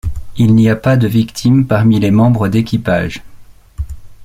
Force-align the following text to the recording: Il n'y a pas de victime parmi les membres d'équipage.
Il 0.35 0.55
n'y 0.55 0.67
a 0.67 0.75
pas 0.75 0.97
de 0.97 1.05
victime 1.07 1.67
parmi 1.67 1.99
les 1.99 2.09
membres 2.09 2.47
d'équipage. 2.47 3.21